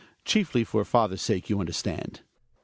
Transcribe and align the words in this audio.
Chiefly 0.25 0.63
for 0.63 0.83
father's 0.83 1.21
sake, 1.21 1.47
you 1.47 1.59
understand. 1.59 2.21